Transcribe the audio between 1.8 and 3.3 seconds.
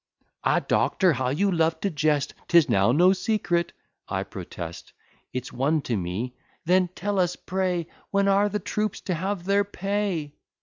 to jest! 'Tis now no